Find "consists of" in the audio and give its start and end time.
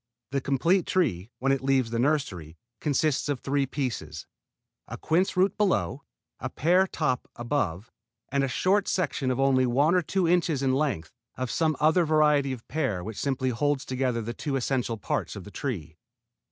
2.79-3.39